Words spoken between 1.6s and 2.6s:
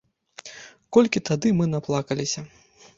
мы наплакаліся!